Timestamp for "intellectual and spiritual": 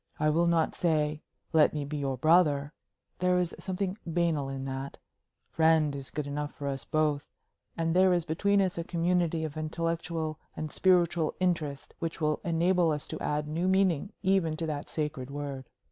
9.57-11.35